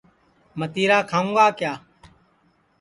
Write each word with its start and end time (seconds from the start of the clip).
متِرا 0.59 0.99
کھاؤں 1.09 1.31
گا 1.35 1.47
کِیا 1.57 1.73